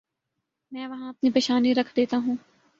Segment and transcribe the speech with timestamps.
[0.71, 2.35] میں وہاں اپنی پیشانی رکھ دیتا ہوں۔